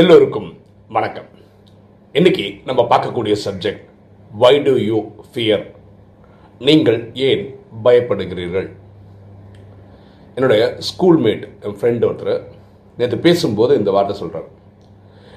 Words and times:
எல்லோருக்கும் 0.00 0.48
வணக்கம். 0.96 1.28
இன்னைக்கு 2.14 2.44
நம்ம 2.68 2.80
பார்க்கக்கூடிய 2.90 3.34
subject 3.44 3.82
why 4.42 4.52
do 4.66 4.72
you 4.88 4.98
fear 5.28 5.64
நீங்கள் 6.68 6.98
ஏன் 7.28 7.44
பயப்படுகிறீர்கள்? 7.86 8.68
என்னுடைய 10.36 10.62
ஸ்கூல்மேட் 10.88 11.44
என் 11.64 11.76
ஃப்ரெண்டு 11.78 12.06
ஒருத்தர் 12.08 12.34
நேற்று 12.98 13.18
பேசும்போது 13.26 13.78
இந்த 13.80 13.90
வார்த்தை 13.96 14.16
சொல்கிறார் 14.20 14.48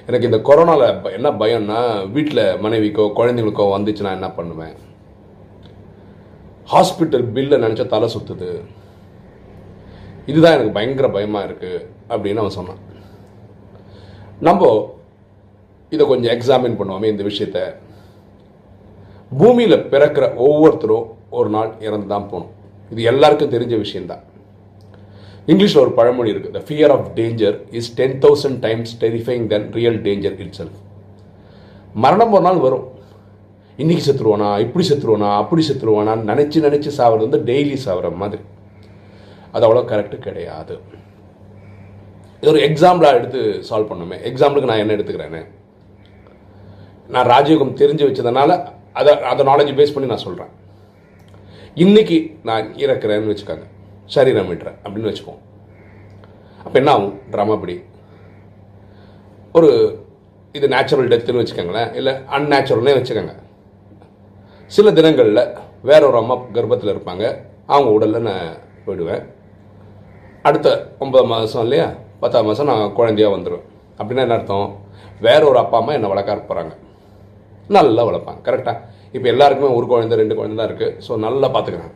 எனக்கு 0.07 0.29
இந்த 0.29 0.39
கொரோனாவில் 0.49 1.15
என்ன 1.17 1.31
பயம்னா 1.41 1.79
வீட்டில் 2.15 2.43
மனைவிக்கோ 2.65 3.07
குழந்தைங்களுக்கோ 3.19 3.67
வந்துச்சுன்னா 3.75 4.13
என்ன 4.17 4.29
பண்ணுவேன்? 4.37 4.77
ஹாஸ்பிட்டல் 6.73 7.27
பில்லை 7.35 7.59
நினச்சா 7.65 7.87
தலை 7.95 8.09
சுற்றுது 8.15 8.51
இதுதான் 10.29 10.55
எனக்கு 10.57 10.77
பயங்கர 10.77 11.07
பயமாக 11.17 11.47
இருக்குது 11.47 11.85
அப்படின்னு 12.13 12.41
அவன் 12.43 12.57
சொன்னான். 12.57 12.81
நம்ம 14.47 14.69
இதை 15.93 16.03
கொஞ்சம் 16.11 16.33
எக்ஸாமின் 16.35 16.77
பண்ணுவோமே 16.79 17.07
இந்த 17.13 17.23
விஷயத்த. 17.29 17.59
பூமியில் 19.39 19.77
பிறக்கிற 19.91 20.25
ஒவ்வொருத்தரும் 20.45 21.07
ஒரு 21.39 21.49
நாள் 21.55 21.71
இறந்து 21.87 22.07
தான் 22.13 22.27
போகணும். 22.31 22.53
இது 22.93 23.01
எல்லாருக்கும் 23.11 23.51
தெரிஞ்ச 23.55 23.75
விஷயம்தான். 23.85 24.23
இங்கிலீஷில் 25.51 25.83
ஒரு 25.83 25.91
பழமொழி 25.99 26.31
இருக்குது 26.33 26.55
the 26.57 26.61
fear 26.69 26.93
of 26.95 27.07
danger 27.19 27.57
is 27.79 27.91
ten 27.99 28.17
thousand 28.25 28.59
times 28.65 28.93
terrifying 29.03 29.45
than 29.53 29.67
real 29.77 29.99
danger 30.07 30.35
itself 30.59 30.79
மரணம் 32.03 32.33
ஒரு 32.37 32.45
நாள் 32.47 32.63
வரும். 32.65 32.85
இன்றைக்கி 33.81 34.03
செத்துருவானா 34.07 34.49
இப்படி 34.65 34.83
செத்துருவானா 34.89 35.29
அப்படி 35.41 35.61
செத்துருவானான்னு 35.69 36.29
நினச்சி 36.31 36.59
நினச்சி 36.67 36.91
சாவது 36.99 37.27
வந்து 37.27 37.39
டெய்லி 37.51 37.77
சாவற 37.85 38.09
மாதிரி. 38.23 38.43
அது 39.53 39.65
அவ்வளோ 39.67 39.83
கரெக்டு 39.91 40.17
கிடையாது. 40.27 40.75
இது 42.41 42.51
ஒரு 42.51 42.59
எக்ஸாம்பிளாக 42.59 43.13
எடுத்து 43.13 43.39
சால்வ் 43.69 43.89
பண்ணுமே. 43.91 44.15
எக்ஸாம்பிளுக்கு 44.29 44.69
நான் 44.69 44.77
என்ன 44.77 44.93
எடுத்துக்கிறேன்னு 44.93 45.41
நான் 47.07 47.27
ராஜயோகம் 47.27 47.77
தெரிஞ்சு 47.81 48.05
வச்சதுனால 48.07 48.51
அதை 48.93 49.19
அதை 49.19 49.45
நாலேஜ் 49.45 49.77
பேஸ் 49.79 49.93
பண்ணி 49.95 50.09
நான் 50.09 50.25
சொல்கிறேன் 50.25 50.51
இன்னைக்கு 51.75 52.17
நான் 52.43 52.73
இறக்குறேன்னு 52.75 53.31
வச்சுக்கோங்க. 53.33 53.65
சரீரம் 54.05 54.49
விட்டுறேன் 54.51 54.75
அப்படின்னு 54.83 55.11
வச்சுப்போம். 55.11 55.39
அப்போ 56.57 56.73
என்ன 56.73 56.91
ஆகும்? 56.91 57.19
ட்ராமா 57.31 57.59
படி. 57.59 57.83
ஒரு 59.53 59.69
இது 60.51 60.67
நேச்சுரல் 60.67 61.07
டெத்துன்னு 61.07 61.43
வச்சுக்கோங்களேன். 61.43 61.93
இல்லை 61.95 62.13
அன்நேச்சுரல்னே 62.13 62.93
வச்சுக்கோங்க. 62.97 63.35
சில 64.65 64.91
தினங்களில் 64.91 65.57
வேற 65.81 66.07
ஒரு 66.07 66.17
அம்மா 66.17 66.35
கர்ப்பத்தில் 66.35 66.95
இருப்பாங்க. 66.95 67.25
அவங்க 67.65 67.91
உடலில் 67.91 68.27
நான் 68.29 68.55
போயிடுவேன். 68.85 69.25
அடுத்த 70.43 70.95
ஒன்பது 70.99 71.25
மாதம் 71.25 71.61
இல்லையா? 71.61 71.93
பத்தாம் 72.21 72.47
மாதம் 72.49 72.69
நான் 72.71 72.95
குழந்தையாக 72.97 73.35
வந்துடுவேன் 73.35 73.65
அப்படின்னா 73.99 74.23
என்ன 74.25 74.37
அர்த்தம்? 74.37 74.67
வேற 75.27 75.41
ஒரு 75.51 75.59
அப்பா 75.63 75.77
அம்மா 75.81 75.93
என்னை 75.97 76.09
வளர்க்க 76.13 76.49
போகிறாங்க 76.49 76.73
நல்லா 77.75 78.01
வளர்ப்பாங்க. 78.09 78.39
கரெக்டாக 78.47 78.77
இப்போ 79.15 79.27
எல்லாருக்குமே 79.33 79.69
ஒரு 79.77 79.85
குழந்தை 79.91 80.15
ரெண்டு 80.21 80.37
குழந்தை 80.39 80.55
தான் 80.59 80.69
இருக்குது 80.69 80.95
ஸோ 81.05 81.17
நல்லா 81.25 81.47
பார்த்துக்கிறாங்க 81.55 81.95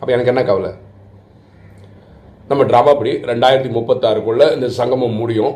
அப்போ 0.00 0.10
எனக்கு 0.16 0.32
என்ன 0.32 0.42
கவலை? 0.50 0.72
நம்ம 2.50 2.62
ட்ராமா 2.70 2.92
படி 2.98 3.12
ரெண்டாயிரத்தி 3.30 3.70
முப்பத்தாறுக்குள்ளே 3.76 4.46
இந்த 4.56 4.66
சங்கமம் 4.78 5.18
முடியும். 5.20 5.54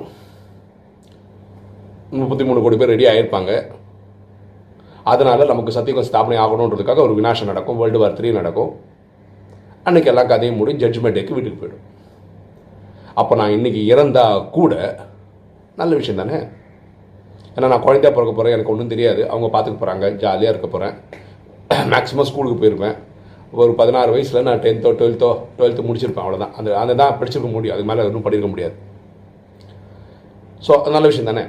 முப்பத்தி 2.21 2.45
மூணு 2.49 2.63
கோடி 2.65 2.77
பேர் 2.81 2.93
ரெடி 2.95 3.07
ஆகிருப்பாங்க 3.11 3.53
அதனால் 5.13 5.51
நமக்கு 5.53 5.75
சத்தியகம் 5.77 6.07
ஸ்தாபனை 6.09 6.39
ஆகணுன்றதுக்காக 6.45 7.03
ஒரு 7.07 7.15
வினாசம் 7.19 7.51
நடக்கும். 7.51 7.79
வேர்ல்டு 7.81 8.01
வார் 8.03 8.17
த்ரீ 8.19 8.31
நடக்கும். 8.41 8.73
அன்றைக்கி 9.89 10.11
எல்லா 10.13 10.25
கதையும் 10.33 10.59
மூடி 10.61 10.73
ஜட்ஜ்மெண்ட் 10.83 11.17
டேக்கு 11.19 11.37
வீட்டுக்கு 11.37 11.61
போயிடும். 11.61 11.85
அப்போ 13.21 13.35
நான் 13.41 13.55
இன்னைக்கு 13.57 13.81
இறந்தா 13.93 14.25
கூட 14.57 14.73
நல்ல 15.81 15.93
விஷயம் 16.01 16.21
தானே? 16.23 16.39
ஏன்னா 17.55 17.69
நான் 17.73 17.85
குழந்தையாக 17.87 18.13
பிறக்க 18.17 18.33
போகிறேன் 18.33 18.55
எனக்கு 18.57 18.73
ஒன்றும் 18.73 18.93
தெரியாது. 18.93 19.21
அவங்க 19.33 19.47
பார்த்துக்க 19.55 19.79
போகிறாங்க 19.83 20.09
ஜாலியாக 20.23 20.53
இருக்க 20.53 20.69
போகிறேன் 20.75 20.95
மேக்ஸிமம் 21.93 22.29
ஸ்கூலுக்கு 22.29 22.61
போயிருப்பேன். 22.63 22.97
ஒரு 23.61 23.73
பதினாறு 23.81 24.11
வயசில் 24.15 24.47
நான் 24.49 24.63
டென்த்தோ 24.65 24.91
டுவெல்த்தோ 25.01 25.31
டுவெல்த்து 25.57 25.87
முடிச்சிருப்பேன் 25.89 26.25
அவ்வளோதான் 26.25 26.55
அந்த 26.59 26.77
அந்த 26.83 26.95
தான் 27.01 27.17
படிச்சிருக்க 27.21 27.51
முடியும். 27.57 27.75
அதுக்கு 27.75 27.91
மேலே 27.91 28.07
ஒன்றும் 28.09 28.27
படிக்க 28.27 28.49
முடியாது. 28.53 28.77
ஸோ 30.67 30.73
நல்ல 30.95 31.07
விஷயம் 31.11 31.31
தானே? 31.31 31.45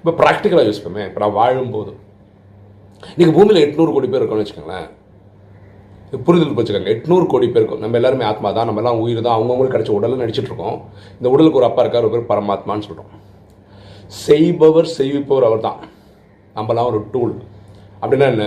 இப்போ 0.00 0.12
ப்ராக்டிக்கலாக 0.20 0.68
யூஸ் 0.68 0.84
பண்ணுவேன் 0.84 1.08
இப்போ 1.08 1.20
நான் 1.24 1.36
வாழும்போது. 1.40 1.92
இன்றைக்கி 3.14 3.32
பூமியில் 3.38 3.64
எட்நூறு 3.64 3.90
கோடி 3.96 4.08
பேர் 4.12 4.22
இருக்கோம்னு 4.22 4.44
வச்சுக்கோங்களேன். 4.44 4.88
புரிதல் 6.26 6.58
வச்சுக்கோங்க 6.58 6.92
எட்நூறு 6.94 7.26
கோடி 7.32 7.46
பேருக்கும் 7.54 7.82
நம்ம 7.84 7.96
எல்லாருமே 7.96 8.24
ஆத்மா 8.24 8.48
தான். 8.52 8.66
நம்ம 8.68 8.80
எல்லாம் 8.82 9.00
உயிர் 9.04 9.26
தான். 9.26 9.36
அவங்கவுங்களுக்கு 9.38 9.76
கிடைச்ச 9.76 9.92
உடலில் 9.96 10.22
நடிச்சிட்டு 10.22 10.50
இருக்கோம். 10.50 10.78
இந்த 11.18 11.28
உடலுக்கு 11.34 11.60
ஒரு 11.60 11.66
அப்பா 11.68 11.82
இருக்கார். 11.82 12.06
ஒரு 12.08 12.14
பேர் 12.14 12.30
பரமாத்மான்னு 12.32 12.86
சொல்கிறோம் 12.88 13.12
செய்பவர் 14.26 14.88
செய்விப்பவர் 14.98 15.46
அவர் 15.48 15.66
தான் 15.66 15.80
நம்மலாம் 16.56 16.88
ஒரு 16.90 17.00
டூல் 17.12 17.34
அப்படின்னா 18.02 18.26
என்ன? 18.34 18.46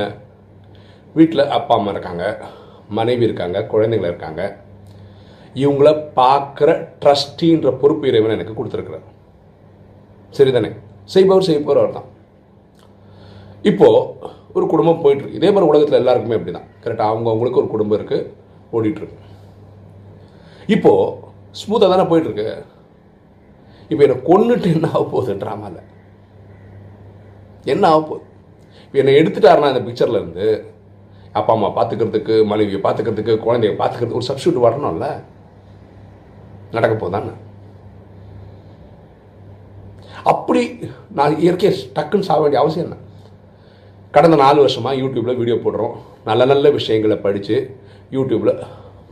வீட்டில் 1.16 1.52
அப்பா 1.58 1.76
அம்மா 1.76 1.92
இருக்காங்க. 1.92 2.26
மனைவி 2.90 3.24
இருக்காங்க. 3.24 3.60
குழந்தைங்க 3.74 4.08
இருக்காங்க. 4.12 4.42
இவங்கள 5.64 5.90
பார்க்குற 6.20 6.70
ட்ரஸ்டின்ற 7.04 7.70
பொறுப்பு 7.82 8.08
இறைவன் 8.08 8.36
எனக்கு 8.36 8.58
கொடுத்துருக்குறார். 8.58 9.08
சரிதானே? 10.38 10.72
செய்பவர் 11.04 11.48
செய்பவர் 11.50 11.82
அவர் 11.82 11.98
தான் 11.98 12.10
இப்போது 13.70 14.00
ஒரு 14.56 14.66
குடும்பம் 14.72 15.02
போயிட்டுருக்கு. 15.04 15.40
இதே 15.40 15.50
மாதிரி 15.54 15.70
உலகத்தில் 15.72 16.00
எல்லாருக்குமே 16.02 16.38
அப்படி 16.38 16.54
தான் 16.58 16.70
கரெக்டாக 16.84 17.12
அவங்க 17.12 17.28
அவங்களுக்கு 17.32 17.62
ஒரு 17.62 17.70
குடும்பம் 17.74 17.98
இருக்குது 18.00 18.28
ஓடிட்டுருக்கு. 18.78 19.18
இப்போது 20.76 21.06
ஸ்மூத்தாக 21.60 21.92
தானே 21.94 22.06
போயிட்டுருக்கு. 22.12 22.50
இப்போ 23.92 24.02
என்னை 24.06 24.18
கொன்னுட்டு 24.30 24.68
என்ன 24.76 24.90
ஆக 24.96 25.04
போகுது? 25.14 25.34
ட்ராமாவில் 25.44 25.88
என்ன 27.74 27.84
ஆக 27.94 28.02
போகுது? 28.10 28.26
இப்போ 28.86 29.00
என்னை 29.02 29.14
எடுத்துட்டாருன்னா 29.22 29.72
இந்த 29.74 29.84
பிக்சர்லேருந்து 29.88 30.48
அப்பா 31.40 31.52
அம்மா 31.56 31.70
பார்த்துக்கிறதுக்கு 31.78 32.36
மனைவியை 32.52 32.80
பார்த்துக்கிறதுக்கு 32.86 33.36
குழந்தைய 33.46 33.74
பார்த்துக்கிறதுக்கு 33.82 34.22
ஒரு 34.22 34.30
சப்ஸ்டியூட் 34.30 34.66
வரணும்ல? 34.68 35.08
நடக்க 36.78 36.94
போதானே 37.04 37.34
அப்படி 40.32 40.62
நான் 41.18 41.40
இயற்கையை 41.44 41.72
டக்குன்னு 41.96 42.28
சாக 42.28 42.42
வேண்டிய 42.42 42.62
அவசியம் 42.64 42.88
என்ன? 42.88 42.98
கடந்த 44.16 44.38
நாலு 44.44 44.58
வருஷமாக 44.64 45.00
யூடியூப்பில் 45.02 45.38
வீடியோ 45.42 45.58
போடுறோம். 45.66 45.94
நல்ல 46.30 46.46
நல்ல 46.52 46.70
விஷயங்களை 46.78 47.18
படித்து 47.26 47.56
யூடியூப்பில் 48.16 48.58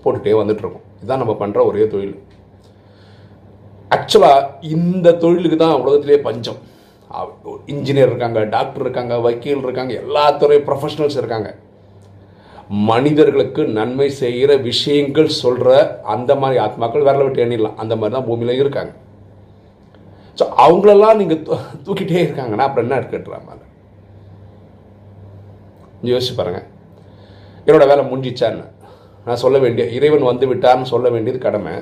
போட்டுகிட்டே 0.01 0.33
வந்துட்டுருக்கோம். 0.39 0.85
இதுதான் 0.99 1.21
நம்ம 1.23 1.33
பண்ணுற 1.41 1.59
ஒரே 1.69 1.83
தொழில். 1.93 2.17
ஆக்சுவலாக 3.95 4.49
இந்த 4.75 5.13
தொழிலுக்கு 5.23 5.57
தான் 5.61 5.79
உலகத்திலே 5.83 6.17
பஞ்சம். 6.27 6.59
இன்ஜினியர் 7.73 8.11
இருக்காங்க 8.11 8.39
டாக்டர் 8.55 8.83
இருக்காங்க 8.85 9.13
வக்கீல் 9.27 9.63
இருக்காங்க 9.67 9.93
எல்லா 10.03 10.25
துறை 10.41 10.57
ப்ரொஃபஷனல்ஸ் 10.67 11.19
இருக்காங்க. 11.21 11.49
மனிதர்களுக்கு 12.89 13.61
நன்மை 13.77 14.07
செய்கிற 14.19 14.51
விஷயங்கள் 14.69 15.29
சொல்கிற 15.43 15.69
அந்த 16.15 16.31
மாதிரி 16.41 16.59
ஆத்மாக்கள் 16.65 17.05
விரல 17.07 17.25
விட்டு 17.27 17.43
எண்ணிடலாம். 17.45 17.79
அந்த 17.83 17.93
மாதிரி 17.99 18.15
தான் 18.17 18.27
பூமியில் 18.29 18.61
இருக்காங்க. 18.63 18.93
ஸோ 20.39 20.45
அவங்களெல்லாம் 20.65 21.19
நீங்கள் 21.21 21.43
தூக்கிட்டே 21.87 22.21
இருக்காங்கன்னா 22.27 22.67
அப்புறம் 22.67 22.85
என்ன 22.87 22.99
இருக்குன்றாங்க 23.01 23.67
யோசிச்சு 26.09 26.33
பாருங்க. 26.39 26.59
என்னோடய 27.67 27.89
வேலை 27.91 28.03
முடிஞ்சிச்சான்னு. 28.11 28.65
நான் 29.25 29.41
சொல்ல 29.43 29.57
வேண்டிய 29.63 29.85
இறைவன் 29.97 30.29
வந்து 30.31 30.45
விட்டார்னு 30.51 30.91
சொல்ல 30.91 31.07
வேண்டியது 31.15 31.39
கடமை. 31.47 31.73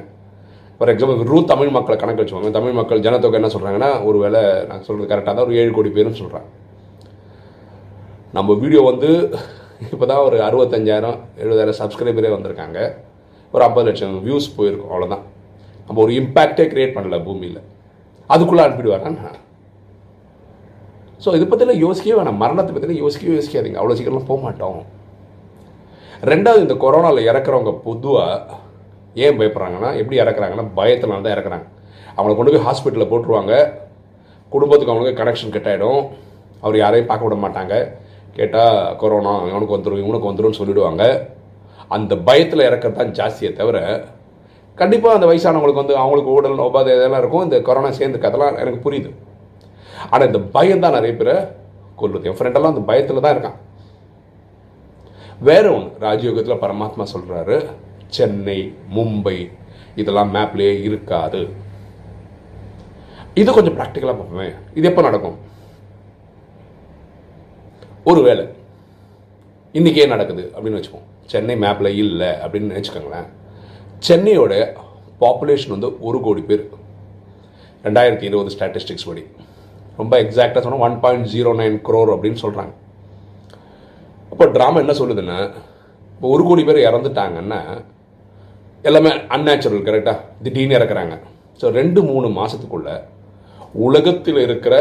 ஃபார் 0.78 0.92
எக்ஸாம்பிள் 0.94 1.30
ரூ 1.32 1.38
தமிழ் 1.52 1.72
மக்களை 1.76 1.96
கணக்கு 2.02 2.22
வச்சுக்கோங்க. 2.22 2.52
தமிழ் 2.58 2.78
மக்கள் 2.80 3.04
ஜனத்தொகை 3.06 3.38
என்ன 3.40 3.50
சொல்கிறாங்கன்னா 3.54 3.92
ஒரு 4.10 4.18
வேலை 4.24 4.42
நான் 4.70 4.84
சொல்கிறது 4.88 5.12
கரெக்டாக 5.12 5.34
தான் 5.38 5.48
ஒரு 5.48 5.56
ஏழு 5.62 5.72
கோடி 5.78 5.92
பேருன்னு 5.96 6.22
சொல்கிறாங்க 6.22 6.50
நம்ம 8.38 8.54
வீடியோ 8.64 8.82
வந்து 8.92 9.10
இப்போ 9.94 10.06
தான் 10.12 10.24
ஒரு 10.28 10.38
அறுபத்தஞ்சாயிரம் 10.48 11.18
எழுபதாயிரம் 11.42 11.80
சப்ஸ்கிரைபரே 11.80 12.30
வந்திருக்காங்க. 12.36 12.80
ஒரு 13.54 13.64
ஐம்பது 13.66 13.88
லட்சம் 13.88 14.16
வியூஸ் 14.28 14.48
போயிருக்கும் 14.58 14.92
அவ்வளோதான் 14.94 15.26
நம்ம 15.88 16.00
ஒரு 16.06 16.14
இம்பேக்டே 16.20 16.66
க்ரியேட் 16.72 16.96
பண்ணல 16.96 17.18
பூமியில். 17.28 17.60
அதுக்குள்ளே 18.34 18.64
அனுப்பிடுவாங்க 18.66 19.10
ஸோ 21.24 21.30
இதை 21.38 21.46
பற்றிலாம் 21.52 21.84
யோசிக்கவே 21.86 22.16
வேணாம். 22.20 22.40
மரணத்தை 22.44 22.72
பற்றிலாம் 22.74 23.02
யோசிக்கவே 23.04 23.36
யோசிக்காதீங்க. 23.38 23.80
அவ்வளோ 23.82 23.96
சீக்கிரம்லாம் 23.98 24.30
போக 24.32 24.40
மாட்டோம். 24.46 24.80
ரெண்டாவது 26.32 26.64
இந்த 26.66 26.76
கொரோனாவில் 26.84 27.28
இறக்குறவங்க 27.30 27.72
பொதுவாக 27.88 28.58
ஏன் 29.26 29.38
பயப்படுறாங்கன்னா 29.40 29.90
எப்படி 30.02 30.18
இறக்குறாங்கன்னா 30.24 30.66
பயத்தினால 30.80 31.24
தான் 31.26 31.36
இறக்குறாங்க. 31.36 31.68
அவங்கள 32.16 32.34
கொண்டு 32.38 32.54
போய் 32.54 32.66
ஹாஸ்பிட்டலில் 32.68 33.12
போட்டுருவாங்க. 33.12 33.54
குடும்பத்துக்கு 34.52 34.94
அவங்களுக்கு 34.94 35.22
கனெக்ஷன் 35.22 35.54
கட் 35.56 35.70
ஆகிடும் 35.72 36.02
அவர் 36.64 36.78
யாரையும் 36.84 37.10
பார்க்க 37.10 37.28
விட 37.28 37.38
மாட்டாங்க. 37.46 37.74
கேட்டால் 38.38 38.78
கொரோனா 39.02 39.34
இவனுக்கு 39.52 39.76
வந்துடும் 39.76 40.02
இவனுக்கு 40.04 40.30
வந்துடும் 40.30 40.58
சொல்லிவிடுவாங்க 40.60 41.04
அந்த 41.96 42.14
பயத்தில் 42.28 42.68
இறக்கிறது 42.70 43.00
தான் 43.00 43.14
ஜாஸ்தியே 43.20 43.52
தவிர 43.60 43.78
கண்டிப்பாக 44.82 45.18
அந்த 45.18 45.28
வயசானவங்களுக்கு 45.30 45.84
வந்து 45.84 45.96
அவங்களுக்கு 46.02 46.32
உடல் 46.38 46.64
உபாதை 46.68 46.92
இதெல்லாம் 46.98 47.22
இருக்கும். 47.24 47.46
இந்த 47.48 47.58
கொரோனா 47.68 47.90
சேர்ந்து 48.00 48.24
கதெல்லாம் 48.26 48.60
எனக்கு 48.64 48.82
புரியுது. 48.86 49.12
ஆனால் 50.12 50.28
இந்த 50.30 50.42
பயம் 50.56 50.84
தான் 50.86 50.98
நிறைய 50.98 51.14
பேரை 51.20 51.36
கொல்லுது 52.02 52.28
என் 52.30 52.38
ஃப்ரெண்டெல்லாம் 52.40 52.74
அந்த 52.74 52.84
பயத்தில் 52.90 53.24
தான் 53.26 53.36
இருக்கான். 53.36 53.60
வேற 55.48 55.66
ஒன்று 55.76 55.90
ராஜயோகத்தில் 56.08 56.62
பரமாத்மா 56.64 57.06
சொல்கிறாரு 57.14 57.58
சென்னை 58.16 58.60
மும்பை 58.96 59.38
இதெல்லாம் 60.02 60.34
மேப்லேயே 60.36 60.74
இருக்காது. 60.88 61.42
இது 63.42 63.50
கொஞ்சம் 63.56 63.78
ப்ராக்டிக்கலாக 63.80 64.16
பார்ப்போமே. 64.20 64.48
இது 64.78 64.88
எப்போ 64.90 65.02
நடக்கும்? 65.08 65.38
ஒருவேளை 68.12 68.46
இன்றைக்கே 69.78 70.08
நடக்குது 70.14 70.44
அப்படின்னு 70.54 70.80
வச்சுப்போம். 70.80 71.08
சென்னை 71.32 71.56
மேப்பில் 71.64 71.98
இல்லை 72.04 72.30
அப்படின்னு 72.44 72.72
நினச்சிக்கோங்களேன். 72.74 73.28
சென்னையோட 74.08 74.54
பாப்புலேஷன் 75.24 75.76
வந்து 75.76 75.90
ஒரு 76.08 76.18
கோடி 76.26 76.42
பேர். 76.50 76.64
ரெண்டாயிரத்தி 77.88 78.26
இருபது 78.30 78.54
ஸ்டாட்டிஸ்டிக்ஸ் 78.56 79.08
படி. 79.10 79.24
ரொம்ப 80.02 80.14
எக்ஸாக்டாக 80.24 80.62
சொன்னால் 80.66 80.86
one 80.88 80.98
point 81.04 81.30
zero 81.34 81.52
nine 81.62 81.78
crore 81.88 82.14
அப்படின்னு 82.16 82.42
சொல்கிறாங்க 82.44 82.74
அப்போ 84.32 84.46
ட்ராமா 84.56 84.82
என்ன 84.84 84.96
சொல்லுதுன்னா 85.02 85.38
இப்போ 86.14 86.28
ஒரு 86.36 86.44
கோடி 86.48 86.64
பேர் 86.68 86.80
இறந்துட்டாங்கன்னா 86.88 87.60
எல்லாமே 88.88 89.12
அன்நேச்சுரல் 89.36 89.86
கரெக்டாக 89.88 90.24
திடீர்னு 90.44 90.78
இறக்குறாங்க. 90.80 91.16
ஸோ 91.60 91.66
ரெண்டு 91.78 92.00
மூணு 92.10 92.28
மாதத்துக்குள்ள 92.40 92.90
உலகத்தில் 93.86 94.40
இருக்கிற 94.48 94.76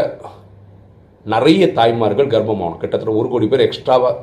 நிறைய 1.33 1.63
தாய்மார்கள் 1.77 2.33
கர்ப்பமாகணும். 2.33 2.81
கிட்டத்தட்ட 2.81 3.13
ஒரு 3.21 3.27
கோடி 3.33 3.47
பேர் 3.51 3.65
எக்ஸ்ட்ராவாக 3.67 4.15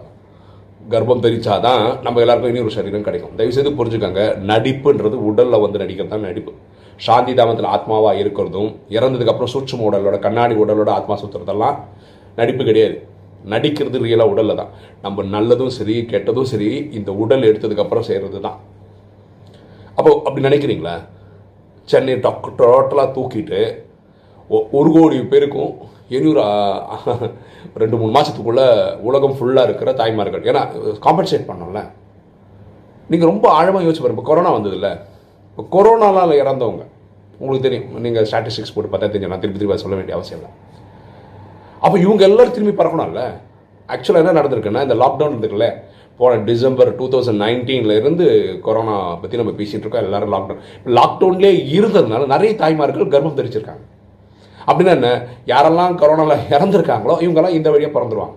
கர்ப்பம் 0.92 1.24
தெரிச்சாதான் 1.24 1.84
நம்ம 2.04 2.20
எல்லாருக்கும் 2.22 2.52
இனி 2.52 2.64
ஒரு 2.66 2.74
சரீரம் 2.76 3.06
கிடைக்கும். 3.08 3.34
தயவுசெய்து 3.38 3.78
புரிஞ்சுக்கோங்க 3.80 4.24
நடிப்புன்றது 4.50 5.18
உடலில் 5.30 5.62
வந்து 5.64 5.82
நடிக்கிறது 5.82 6.12
தான் 6.14 6.26
நடிப்பு. 6.28 6.52
சாந்தி 6.96 7.32
தாமத்தில் 7.32 7.66
ஆத்மாவாக 7.66 8.18
இருக்கிறதும் 8.18 8.76
இறந்ததுக்கு 8.88 9.26
அப்புறம் 9.26 9.46
சூட்சும 9.46 9.90
உடலோட 9.90 10.18
கண்ணாடி 10.18 10.54
உடலோட 10.54 10.88
ஆத்மா 10.88 11.18
சுற்றுறதெல்லாம் 11.18 11.76
நடிப்பு 12.36 12.64
கிடையாது. 12.64 13.06
நடிக்கிறது 13.46 13.98
ரியலாக 13.98 14.28
உடலில் 14.28 14.56
தான். 14.56 14.68
நம்ம 15.02 15.22
நல்லதும் 15.22 15.66
சரி 15.66 16.06
கெட்டதும் 16.10 16.42
சரி 16.42 16.88
இந்த 16.92 17.12
உடல் 17.12 17.40
எடுத்ததுக்கப்புறம் 17.40 18.00
செய்கிறது 18.00 18.40
தான். 18.40 18.58
அப்போ 19.94 20.22
அப்படி 20.24 20.48
நினைக்கிறீங்களா? 20.48 21.06
சென்னை 21.84 22.14
டொக் 22.14 22.52
டோட்டலாக 22.58 23.12
தூக்கிட்டு 23.12 23.82
ஒ- 24.48 24.66
ஒரு 24.72 24.92
கோடி 24.92 25.20
பேருக்கும் 25.20 25.76
இனியொரு 26.08 26.42
ரெண்டு 27.74 27.96
மூணு 27.96 28.20
மாதத்துக்குள்ள 28.20 28.96
உலகம் 28.96 29.32
ஃபுல்லாக 29.32 29.62
இருக்கிற 29.62 29.92
தாய்மார்கள். 29.92 30.42
ஏன்னா 30.42 30.68
காம்பன்சேட் 31.02 31.50
பண்ணோம்ல. 31.50 31.90
நீங்கள் 33.08 33.28
ரொம்ப 33.28 33.50
ஆழமாக 33.50 33.84
யோசிச்சு 33.84 34.00
பாருங்க. 34.00 34.08
இப்போ 34.08 34.22
கொரோனா 34.22 34.52
வந்ததில்லை 34.52 34.98
இப்போ 35.54 35.64
கொரோனாவில் 35.74 36.40
இறந்தவங்க 36.42 36.84
உங்களுக்கு 37.40 37.66
தெரியும் 37.66 37.88
நீங்கள் 38.04 38.26
ஸ்டாட்டிஸ்டிக்ஸ் 38.30 38.72
போட்டு 38.74 38.90
பார்த்தா 38.92 39.08
தெரியும் 39.14 39.32
நான் 39.32 39.42
திருப்பி 39.42 39.60
திருப்பி 39.60 39.82
சொல்ல 39.84 39.96
வேண்டிய 39.98 40.16
அவசியம் 40.18 40.40
இல்லை. 40.40 40.50
அப்போ 41.84 41.96
இவங்க 42.04 42.22
எல்லாரும் 42.28 42.54
திரும்பி 42.56 42.74
பறக்கணும்ல? 42.80 43.22
ஆக்சுவலாக 43.94 44.22
என்ன 44.22 44.34
நடந்திருக்குன்னா 44.38 44.82
இந்த 44.86 44.96
லாக்டவுன் 45.02 45.40
இருக்குல்ல 45.42 45.66
போன 46.20 46.36
டிசம்பர் 46.50 46.90
டூ 46.98 47.06
தௌசண்ட் 47.12 47.42
நைன்டீன்லேருந்து 47.44 48.26
கொரோனா 48.66 48.94
பற்றி 49.22 49.40
நம்ம 49.40 49.52
பேசிகிட்டு 49.60 49.84
இருக்கோம் 49.84 50.06
எல்லாரும் 50.08 50.32
லாக்டவுன் 50.34 50.62
லாக்டவுன்லேயே 50.98 51.52
இருந்ததுனால 51.78 52.28
நிறைய 52.34 52.52
தாய்மார்கள் 52.62 53.12
கர்ப்பம் 53.14 53.38
தெரிச்சிருக்காங்க. 53.40 53.84
அப்படின்னா 54.68 54.94
என்ன? 54.98 55.10
யாரெல்லாம் 55.52 55.98
கொரோனாவில் 56.02 56.46
இறந்துருக்காங்களோ 56.56 57.16
இவங்கெல்லாம் 57.24 57.56
இந்த 57.58 57.68
வழியாக 57.74 57.92
பிறந்துருவாங்க. 57.96 58.36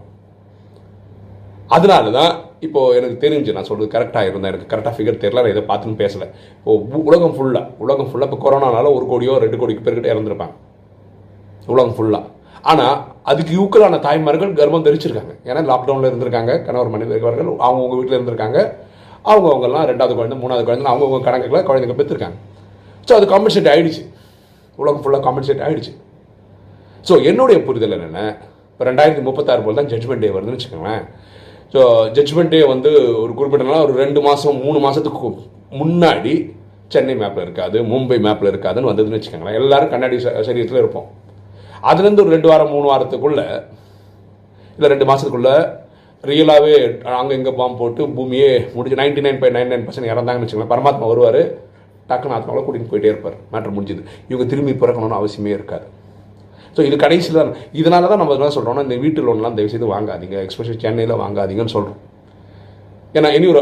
அதனால 1.75 2.11
தான் 2.19 2.33
இப்போது 2.61 2.95
எனக்கு 2.95 3.27
தெரிஞ்சு 3.27 3.53
நான் 3.53 3.63
சொல்கிறது 3.63 3.93
கரெக்டாக 3.95 4.29
இருந்தேன் 4.29 4.51
எனக்கு 4.53 4.69
கரெக்டாக 4.71 4.93
ஃபிகர் 4.95 5.21
தெரியல 5.23 5.41
நான் 5.41 5.53
இதை 5.55 5.63
பார்த்துன்னு 5.71 5.99
பேசலை. 6.03 6.27
இப்போ 6.57 6.71
உ- 6.87 7.03
உலகம் 7.09 7.35
ஃபுல்லாக 7.35 7.65
உலகம் 7.77 8.09
ஃபுல்லாக 8.09 8.29
இப்போ 8.29 8.39
கொரோனானால 8.45 8.93
ஒரு 8.93 9.05
கோடியோ 9.05 9.37
ரெண்டு 9.37 9.57
கோடிக்கு 9.57 9.83
பேர்கிட்ட 9.85 10.13
இறந்துருப்பாங்க. 10.13 10.55
உலகம் 11.67 11.95
ஃபுல்லாக 11.97 12.25
ஆனால் 12.63 12.95
அதுக்கு 13.23 13.53
யூக்கலான 13.53 13.99
தாய்மார்கள் 13.99 14.53
கர்ப்பம் 14.53 14.85
தெரிச்சிருக்காங்க. 14.87 15.33
ஏன்னா 15.45 15.61
லாக்டவுனில் 15.71 16.09
இருந்திருக்காங்க 16.11 16.63
கணவர் 16.63 16.89
மனைவியர்கள் 16.89 17.35
அவங்கவுங்க 17.67 17.95
வீட்டில் 17.95 18.17
இருந்திருக்காங்க. 18.17 18.59
அவங்கவுங்கெல்லாம் 19.25 19.85
ரெண்டாவது 19.85 20.15
குழந்தை 20.15 20.37
மூணாவது 20.39 20.65
குழந்தை 20.65 20.91
அவங்கவுங்க 20.91 21.19
கணக்குல 21.27 21.63
குழந்தைங்க 21.63 21.97
பெற்றிருக்காங்க. 22.01 22.37
ஸோ 23.07 23.13
அது 23.13 23.25
காம்பன்சேட் 23.25 23.71
ஆகிடுச்சு 23.73 24.03
உலகம் 24.77 25.03
ஃபுல்லாக 25.03 25.23
காம்பன்சேட் 25.23 25.61
ஆகிடுச்சு 25.61 25.93
ஸோ 27.05 27.23
என்னுடைய 27.23 27.63
புரிதல் 27.63 27.91
என்னென்ன 27.91 28.21
இப்போ 28.71 28.85
ரெண்டாயிரத்தி 28.91 29.21
முப்பத்தாறு 29.21 29.61
போல் 29.61 29.75
தான் 29.75 29.87
ஜட்மெண்ட் 29.87 30.19
டே 30.19 30.29
வருதுன்னு 30.29 30.57
வச்சுக்கோங்களேன். 30.57 31.05
ஸோ 31.73 31.81
ஜட்ஜ்மெண்ட்டே 32.15 32.59
வந்து 32.73 32.91
ஒரு 33.23 33.31
குறிப்பிட்ட 33.37 33.79
ஒரு 33.87 33.93
ரெண்டு 34.03 34.19
மாதம் 34.27 34.61
மூணு 34.65 34.79
மாதத்துக்கு 34.85 35.31
முன்னாடி 35.79 36.33
சென்னை 36.93 37.15
மேப்பில் 37.21 37.45
இருக்காது 37.45 37.77
மும்பை 37.91 38.17
மேப்பில் 38.25 38.51
இருக்காதுன்னு 38.51 38.89
வந்ததுன்னு 38.89 39.17
வச்சுக்கோங்களேன். 39.17 39.57
எல்லாரும் 39.61 39.91
கண்ணாடி 39.93 40.17
சரீரத்தில் 40.25 40.81
இருப்போம். 40.83 41.07
அதுலேருந்து 41.89 42.23
ஒரு 42.25 42.33
ரெண்டு 42.35 42.49
வாரம் 42.51 42.71
மூணு 42.75 42.87
வாரத்துக்குள்ள 42.91 43.41
இல்லை 44.77 44.89
ரெண்டு 44.93 45.07
மாதத்துக்குள்ளே 45.09 45.55
ரியலாகவே 46.29 46.73
அங்கே 47.19 47.35
இங்கே 47.39 47.53
பாம்பு 47.59 47.79
போட்டு 47.81 48.01
பூமியே 48.15 48.49
முடிஞ்சு 48.75 48.99
ninety 49.01 49.21
nine 49.25 49.39
point 49.41 49.57
nine 49.57 49.71
nine 49.73 49.85
percent 49.87 50.11
இறந்தாங்கன்னு 50.13 50.45
வச்சுக்கோங்களேன். 50.45 50.73
பரமாத்மா 50.73 51.07
வருவார் 51.11 51.41
டக்குன்னு 52.09 52.35
ஆத்மாவில் 52.37 52.65
கூட்டிகிட்டு 52.65 52.91
போயிட்டே 52.91 53.11
இருப்பார். 53.13 53.37
மேட்ரு 53.53 53.75
முடிஞ்சுது. 53.77 54.03
இவங்க 54.29 54.45
திரும்பி 54.51 54.73
பிறக்கணும்னு 54.81 55.19
அவசியமே 55.19 55.51
இருக்காது. 55.57 55.85
ஸோ 56.77 56.83
இது 56.87 56.95
கடைசியில் 57.03 57.39
தான் 57.41 57.51
இதனால 57.81 58.07
தான் 58.13 58.19
நம்ம 58.21 58.33
என்ன 58.37 58.53
சொல்கிறோம்னா 58.55 58.85
இந்த 58.87 58.97
வீட்டு 59.03 59.27
லோன்லாம் 59.27 59.55
தயவு 59.59 59.73
செய்து 59.73 59.93
வாங்காதீங்க. 59.93 60.37
எக்ஸ்பெஷலி 60.47 60.79
சென்னையில் 60.85 61.13
வாங்காதீங்கன்னு 61.21 61.73
சொல்கிறோம் 61.75 62.01
ஏன்னா 63.17 63.29
இனி 63.37 63.47
ஒரு 63.53 63.61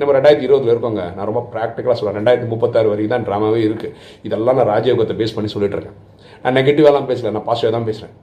நம்ம 0.00 0.12
ரெண்டாயிரத்தி 0.16 0.46
இருபதுல 0.46 0.72
இருக்கோங்க. 0.74 1.02
நான் 1.16 1.28
ரொம்ப 1.30 1.40
ப்ராக்டிக்கலாக 1.54 1.96
சொல்கிறேன் 1.98 2.16
ரெண்டாயிரத்தி 2.18 2.48
முப்பத்தாறு 2.52 2.88
வரைக்கும் 2.90 3.14
தான் 3.14 3.26
ட்ராமாவே 3.26 3.58
இருக்குது 3.68 3.92
இதெல்லாம் 4.26 4.56
நான் 4.58 4.70
ராஜயோகத்தை 4.74 5.14
பேஸ் 5.18 5.34
பண்ணி 5.36 5.50
சொல்லிட்டு 5.54 5.76
இருக்கேன். 5.76 5.98
நான் 6.44 6.56
நெகட்டிவாலாம் 6.58 7.08
பேசல 7.10 7.32
நான் 7.36 7.46
பாசிட்டிவாக 7.48 7.74
தான் 7.76 7.88
பேசுகிறேன் 7.88 8.14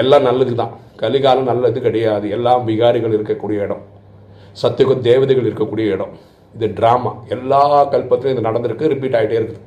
எல்லாம் 0.00 0.26
நல்லது 0.28 0.54
தான் 0.62 0.72
கலிகாலம் 1.02 1.48
நல்லது 1.50 1.78
கிடையாது. 1.86 2.26
எல்லாம் 2.36 2.64
விகாரிகள் 2.70 3.14
இருக்கக்கூடிய 3.18 3.66
இடம். 3.66 3.84
சத்தியுகம் 4.62 5.04
தேவதைகள் 5.08 5.48
இருக்கக்கூடிய 5.48 5.94
இடம். 5.96 6.12
இது 6.56 6.68
ட்ராமா 6.78 7.12
எல்லா 7.36 7.62
கல்பத்திலும் 7.94 8.34
இது 8.34 8.48
நடந்திருக்கு. 8.48 8.90
ரிப்பீட் 8.94 9.16
ஆகிட்டே 9.20 9.38
இருக்குது. 9.40 9.62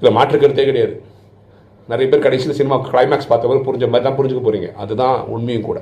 இதில் 0.00 0.16
மாற்றுக்கிறதே 0.18 0.66
கிடையாது. 0.70 0.94
நிறைய 1.90 2.06
பேர் 2.10 2.24
கடைசியில் 2.26 2.58
சினிமா 2.58 2.76
கிளைமேக்ஸ் 2.88 3.30
பார்த்தவங்க 3.30 3.62
புரிஞ்ச 3.68 3.84
மாதிரி 3.90 4.06
தான் 4.06 4.16
புரிஞ்சுக்க 4.18 4.42
போகிறீங்க 4.46 4.68
அதுதான் 4.82 5.16
உண்மையும் 5.34 5.68
கூட. 5.68 5.78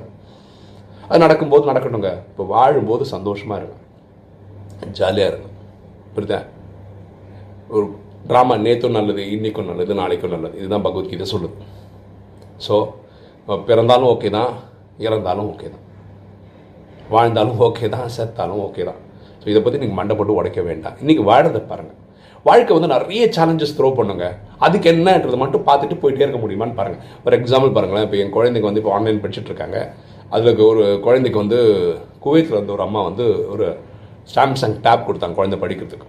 அது 1.09 1.23
நடக்கும்போது 1.25 1.63
நடக்கணுங்க 1.71 2.09
இப்போ 2.31 2.43
வாழும்போது 2.53 3.03
சந்தோஷமாக 3.15 3.59
இருங்க. 3.61 3.75
ஜாலியாக 4.99 5.31
இருங்க. 5.31 5.47
புரியுதா? 6.15 6.39
ஒரு 7.75 7.85
ட்ராமா 8.29 8.55
நேற்றும் 8.65 8.97
நல்லது 8.97 9.21
இன்னைக்கும் 9.35 9.69
நல்லது 9.71 9.93
நாளைக்கும் 10.01 10.33
நல்லது. 10.35 10.55
இதுதான் 10.61 10.85
பகவத்கீதை 10.87 11.27
சொல்லுது. 11.33 11.55
ஸோ 12.65 12.75
பிறந்தாலும் 13.67 14.09
ஓகே 14.13 14.29
தான் 14.37 14.51
இறந்தாலும் 15.05 15.47
ஓகே 15.51 15.67
தான். 15.75 15.85
வாழ்ந்தாலும் 17.15 17.59
ஓகே 17.67 17.87
தான் 17.95 18.11
செத்தாலும் 18.17 18.61
ஓகே 18.67 18.83
தான். 18.89 18.99
ஸோ 19.41 19.45
இதை 19.53 19.59
பற்றி 19.65 19.81
நீங்கள் 19.83 19.99
மண்டை 19.99 20.15
போட்டு 20.17 20.39
உடைக்க 20.39 20.61
வேண்டாம். 20.69 20.97
இன்றைக்கி 21.03 21.23
வாழறதை 21.29 21.61
பாருங்கள் 21.71 21.97
வாழ்க்கை 22.47 22.73
வந்து 22.77 22.89
நிறைய 22.93 23.23
சேலஞ்சஸ் 23.37 23.75
த்ரோ 23.77 23.87
பண்ணுங்க. 23.99 24.25
அதுக்கு 24.65 24.87
என்னன்றது 24.91 25.37
மட்டும் 25.43 25.65
பார்த்துட்டு 25.69 25.95
போயிட்டே 26.01 26.23
இருக்க 26.25 26.39
முடியுமான்னு 26.43 26.77
பாருங்கள் 26.79 27.03
ஃபார் 27.23 27.35
எக்ஸாம்பிள் 27.37 27.71
பாருங்களேன் 27.77 28.05
இப்போ 28.07 28.17
என் 28.23 28.33
குழந்தைங்க 28.37 28.67
வந்து 28.69 28.81
இப்போ 28.83 28.93
ஆன்லைன் 28.97 29.21
படிச்சுட்டு 29.23 29.51
இருக்காங்க. 29.51 29.79
அதில் 30.35 30.61
ஒரு 30.71 30.83
குழந்தைக்கு 31.05 31.39
வந்து 31.43 31.59
குவைத்தில் 32.25 32.59
வந்து 32.59 32.75
ஒரு 32.75 32.83
அம்மா 32.87 33.01
வந்து 33.09 33.25
ஒரு 33.53 33.67
சாம்சங் 34.35 34.75
டேப் 34.85 35.07
கொடுத்தாங்க 35.07 35.37
குழந்தை 35.39 35.57
படிக்கிறதுக்கு. 35.63 36.07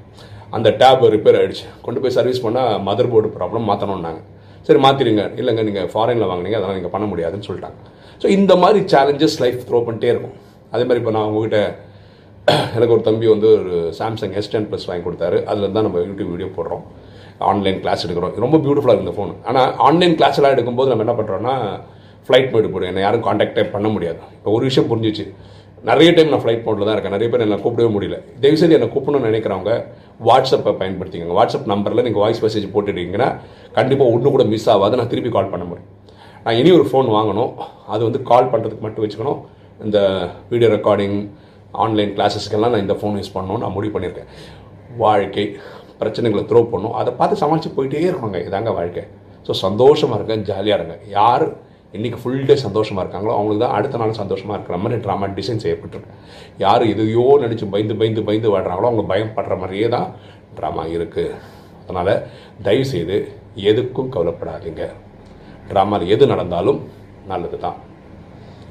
அந்த 0.56 0.68
டேப் 0.82 1.02
ரிப்பேர் 1.16 1.38
ஆகிடுச்சு 1.40 1.66
கொண்டு 1.86 2.00
போய் 2.02 2.16
சர்வீஸ் 2.18 2.44
பண்ணால் 2.46 2.72
மதர் 2.88 3.10
போர்டு 3.12 3.28
ப்ராப்ளம் 3.36 3.68
மாற்றணுன்னாங்க 3.70 4.22
சரி 4.66 4.80
மாற்றிடுங்க 4.84 5.22
இல்லைங்க 5.40 5.62
நீங்கள் 5.68 5.90
ஃபாரினில் 5.92 6.28
வாங்குனீங்க 6.30 6.56
அதெல்லாம் 6.58 6.78
நீங்கள் 6.78 6.94
பண்ண 6.94 7.06
முடியாதுன்னு 7.12 7.46
சொல்லிட்டாங்க. 7.48 7.78
ஸோ 8.22 8.26
இந்த 8.38 8.52
மாதிரி 8.62 8.80
சேலஞ்சஸ் 8.94 9.36
லைஃப் 9.42 9.60
த்ரோ 9.68 9.78
பண்ணிட்டே 9.86 10.10
இருக்கும். 10.14 10.34
அதே 10.72 10.82
மாதிரி 10.88 11.00
இப்போ 11.02 11.12
நான் 11.16 11.28
உங்ககிட்ட 11.30 11.60
எனக்கு 12.76 12.94
ஒரு 12.94 13.02
தம்பி 13.08 13.26
வந்து 13.32 13.48
ஒரு 13.56 13.74
சாம்சங் 13.98 14.34
எஸ் 14.40 14.50
டென் 14.52 14.66
ப்ளஸ் 14.68 14.86
வாங்கி 14.88 15.04
கொடுத்தாரு. 15.06 15.38
அதில் 15.50 15.74
தான் 15.76 15.84
நம்ம 15.86 15.98
யூடியூப் 16.08 16.30
வீடியோ 16.34 16.48
போடுறோம். 16.56 16.84
ஆன்லைன் 17.50 17.78
கிளாஸ் 17.82 18.04
எடுக்கிறோம். 18.06 18.32
ரொம்ப 18.44 18.56
பியூட்டிஃபுல்லாக 18.64 18.94
இருக்கு 18.94 19.06
இந்த 19.06 19.14
ஃபோன் 19.18 19.32
ஆனால் 19.50 19.70
ஆன்லைன் 19.86 20.14
கிளாஸ்லாம் 20.18 20.54
எடுக்கும்போது 20.56 20.90
நம்ம 20.92 21.04
என்ன 21.06 21.14
பண்ணுறோன்னா 21.18 21.54
ஃப்ளைட் 22.26 22.50
மோடு 22.52 22.70
போடும் 22.72 22.90
என்னை 22.90 23.02
யாரும் 23.04 23.24
காண்டாக்டே 23.26 23.64
பண்ண 23.74 23.88
முடியாது. 23.94 24.20
இப்போ 24.38 24.50
ஒரு 24.56 24.64
விஷயம் 24.68 24.88
புரிஞ்சிச்சு. 24.90 25.24
நிறைய 25.88 26.08
டைம் 26.16 26.32
நான் 26.32 26.42
ஃப்ளைட் 26.44 26.64
மோட்டில் 26.64 26.86
தான் 26.88 26.96
இருக்கேன். 26.96 27.14
நிறைய 27.16 27.28
பேர் 27.32 27.44
என்னை 27.46 27.58
கூப்பிடவே 27.64 27.90
முடியல. 27.96 28.16
தயவுசெய்து 28.42 28.76
என்னை 28.78 28.88
கூப்பிடணும்னு 28.94 29.28
நினைக்கிறவங்க 29.30 29.74
வாட்ஸ்அப்பை 30.28 30.72
பயன்படுத்திக்கோங்க. 30.80 31.36
வாட்ஸ்அப் 31.40 31.70
நம்பரில் 31.72 32.04
நீங்கள் 32.06 32.22
வாய்ஸ் 32.24 32.42
மெசேஜ் 32.46 32.66
போட்டுட்டீங்கன்னா 32.74 33.28
கண்டிப்பாக 33.78 34.14
ஒன்று 34.14 34.34
கூட 34.36 34.44
மிஸ் 34.54 34.68
ஆகாது. 34.74 34.98
நான் 35.00 35.12
திருப்பி 35.12 35.32
கால் 35.36 35.52
பண்ண 35.54 35.66
முடியும். 35.70 35.90
நான் 36.44 36.58
இனி 36.62 36.72
ஒரு 36.78 36.86
ஃபோன் 36.90 37.08
வாங்கணும். 37.18 37.52
அது 37.94 38.02
வந்து 38.08 38.22
கால் 38.32 38.50
பண்ணுறதுக்கு 38.54 38.86
மட்டும் 38.86 39.04
வச்சுக்கணும். 39.06 39.40
இந்த 39.86 39.98
வீடியோ 40.50 40.70
ரெக்கார்டிங் 40.76 41.16
ஆன்லைன் 41.84 42.12
கிளாஸஸ்க்கெல்லாம் 42.16 42.72
நான் 42.74 42.84
இந்த 42.86 42.96
ஃபோன் 43.00 43.18
யூஸ் 43.20 43.34
பண்ணணும்னு 43.36 43.64
நான் 43.64 43.76
முடிவு 43.78 43.94
பண்ணியிருக்கேன். 43.96 44.30
வாழ்க்கை 45.04 45.44
பிரச்சனைகளை 46.00 46.42
த்ரோ 46.50 46.60
பண்ணும் 46.74 46.94
அதை 47.00 47.10
பார்த்து 47.18 47.40
சமாளித்து 47.42 47.70
போயிட்டே 47.78 48.04
இருக்கணுங்க 48.10 48.38
இதாங்க 48.48 48.70
வாழ்க்கை. 48.78 49.02
ஸோ 49.46 49.52
சந்தோஷமாக 49.64 50.18
இருங்க 50.18 50.36
ஜாலியாக 50.50 50.78
இருங்க. 50.80 50.96
யார் 51.18 51.44
இன்னைக்கு 51.96 52.18
ஃபுல் 52.22 52.44
டே 52.48 52.54
சந்தோஷமாக 52.64 53.02
இருக்காங்களோ 53.04 53.32
அவங்களுக்கு 53.36 53.62
தான் 53.64 53.76
அடுத்த 53.76 53.98
நாள் 54.00 54.18
சந்தோஷமாக 54.20 54.56
இருக்கிற 54.56 54.76
மாதிரி 54.82 54.98
ட்ராமா 55.04 55.26
டிசைன் 55.38 55.62
செய்யப்பட்டிருக்கு 55.64 56.16
யார் 56.64 56.82
எதையோ 56.92 57.24
நினச்சி 57.44 57.66
பயந்து 57.72 57.94
பயந்து 58.00 58.22
பயந்து 58.28 58.52
வாடுறாங்களோ 58.54 58.90
அவங்க 58.90 59.04
பயப்படுற 59.12 59.56
மாதிரியே 59.62 59.88
தான் 59.96 60.08
ட்ராமா 60.58 60.84
இருக்குது 60.96 61.34
அதனால் 61.82 62.12
தயவுசெய்து 62.66 63.18
எதுக்கும் 63.70 64.12
கவலைப்படாதீங்க. 64.16 64.84
ட்ராமாவில் 65.70 66.12
எது 66.16 66.24
நடந்தாலும் 66.32 66.80
நல்லது 67.32 67.58
தான் 67.66 67.78